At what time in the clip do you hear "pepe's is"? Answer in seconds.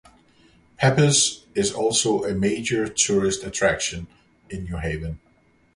0.77-1.71